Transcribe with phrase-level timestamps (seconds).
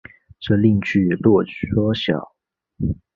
[0.39, 2.33] 这令聚落缩小。